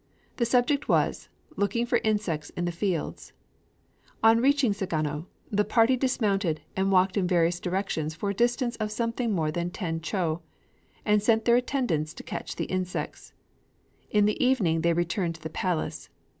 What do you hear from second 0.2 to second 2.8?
The subject was, Looking for insects in the